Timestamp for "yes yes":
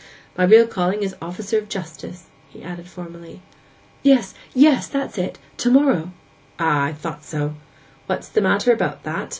4.01-4.87